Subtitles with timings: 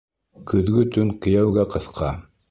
[0.51, 2.09] Көҙгө төн кейәүгә ҡыҫҡа.